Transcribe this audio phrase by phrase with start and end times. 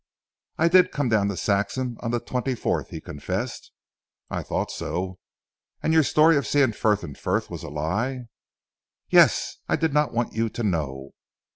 [0.57, 3.71] "I did come down to Saxham on the twenty fourth," he confessed.
[4.31, 5.19] "I thought so.
[5.83, 8.21] And your story of seeing Frith and Frith was a lie."
[9.11, 9.57] "Yes!
[9.69, 11.11] I did not want you to know."